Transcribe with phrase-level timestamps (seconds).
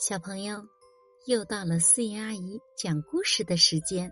[0.00, 0.66] 小朋友，
[1.26, 4.10] 又到了四姨阿姨讲故事的时间，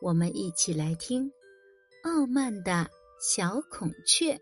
[0.00, 1.24] 我们一起来听
[2.04, 2.88] 《傲慢的
[3.20, 4.34] 小孔雀》。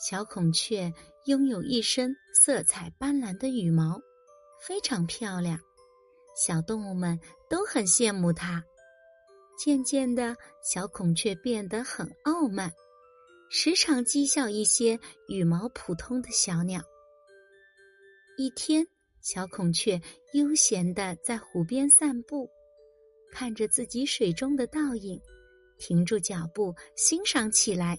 [0.00, 0.90] 小孔雀
[1.26, 4.00] 拥有一身色彩斑斓的羽毛，
[4.66, 5.60] 非常漂亮，
[6.34, 7.20] 小动物们
[7.50, 8.64] 都很羡慕它。
[9.58, 12.72] 渐渐的，小孔雀变得很傲慢，
[13.50, 16.80] 时常讥笑一些羽毛普通的小鸟。
[18.38, 18.86] 一天，
[19.22, 19.98] 小孔雀
[20.34, 22.46] 悠闲的在湖边散步，
[23.32, 25.18] 看着自己水中的倒影，
[25.78, 27.98] 停住脚步欣赏起来。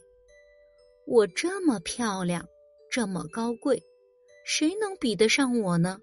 [1.08, 2.48] 我这么漂亮，
[2.92, 3.82] 这么高贵，
[4.46, 6.00] 谁能比得上我呢？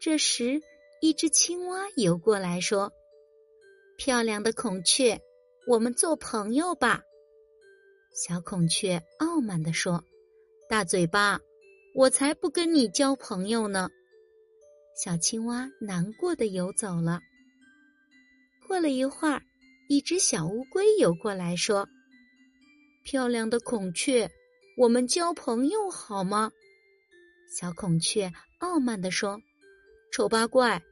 [0.00, 0.62] 这时，
[1.00, 2.92] 一只青蛙游过来说
[3.98, 5.20] ：“漂亮的孔雀，
[5.66, 7.02] 我们做朋友吧。”
[8.14, 10.04] 小孔雀傲慢地说
[10.70, 11.40] ：“大嘴巴。”
[12.00, 13.86] 我才不跟你交朋友呢！
[14.96, 17.20] 小青蛙难过的游走了。
[18.66, 19.42] 过了一会儿，
[19.86, 21.86] 一只小乌龟游过来说
[23.04, 24.26] ：“漂亮的孔雀，
[24.78, 26.50] 我们交朋友好吗？”
[27.54, 29.38] 小孔雀傲慢的说
[30.10, 30.82] ：“丑八怪，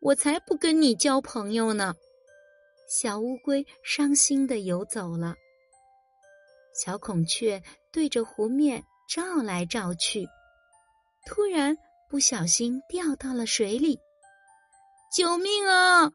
[0.00, 1.94] 我才不跟你交朋友呢！”
[2.90, 5.36] 小乌龟伤心的游走了。
[6.74, 10.26] 小孔雀对着湖面照来照去。
[11.26, 11.76] 突然
[12.08, 13.98] 不小心掉到了水里，
[15.14, 16.10] 救命啊！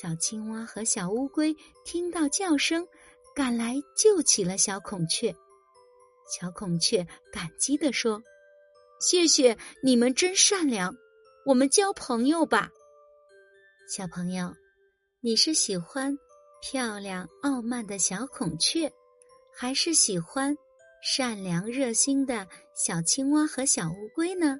[0.00, 2.86] 小青蛙和小乌龟听到叫声，
[3.34, 5.34] 赶来救起了小孔雀。
[6.30, 8.20] 小孔雀感激地说
[9.00, 10.94] ：“谢谢你们，真善良，
[11.46, 12.70] 我们交朋友吧。”
[13.88, 14.54] 小朋友，
[15.20, 16.14] 你是喜欢
[16.60, 18.92] 漂亮傲慢的小孔雀，
[19.56, 20.54] 还是喜欢？
[21.00, 24.58] 善良热心的小青蛙和小乌龟呢？